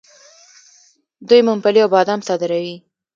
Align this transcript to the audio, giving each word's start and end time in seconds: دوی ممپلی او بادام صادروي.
دوی 1.27 1.41
ممپلی 1.49 1.79
او 1.83 1.89
بادام 1.95 2.19
صادروي. 2.27 2.75